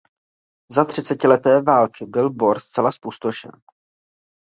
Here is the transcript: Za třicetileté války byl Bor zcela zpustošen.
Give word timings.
Za 0.71 0.85
třicetileté 0.85 1.61
války 1.61 2.05
byl 2.05 2.29
Bor 2.29 2.59
zcela 2.59 2.91
zpustošen. 2.91 3.51